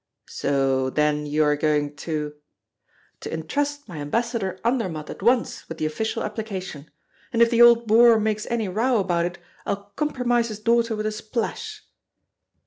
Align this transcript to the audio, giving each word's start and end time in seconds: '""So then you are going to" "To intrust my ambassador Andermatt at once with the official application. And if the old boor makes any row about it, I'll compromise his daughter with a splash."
'""So 0.25 0.89
then 0.89 1.27
you 1.27 1.43
are 1.43 1.55
going 1.55 1.95
to" 2.07 2.33
"To 3.21 3.31
intrust 3.31 3.87
my 3.87 3.97
ambassador 3.97 4.59
Andermatt 4.65 5.11
at 5.11 5.21
once 5.21 5.69
with 5.69 5.77
the 5.77 5.85
official 5.85 6.23
application. 6.23 6.89
And 7.31 7.39
if 7.39 7.51
the 7.51 7.61
old 7.61 7.85
boor 7.85 8.19
makes 8.19 8.47
any 8.47 8.67
row 8.67 8.97
about 8.97 9.25
it, 9.25 9.37
I'll 9.63 9.93
compromise 9.95 10.47
his 10.47 10.59
daughter 10.59 10.95
with 10.95 11.05
a 11.05 11.11
splash." 11.11 11.83